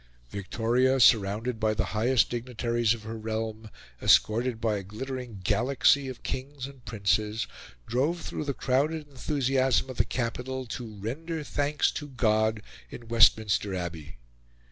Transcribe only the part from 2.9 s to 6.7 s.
of her realm, escorted by a glittering galaxy of kings